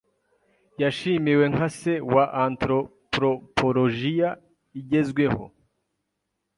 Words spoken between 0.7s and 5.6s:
Yashimiwe nka se wa antropropologiya igezweho.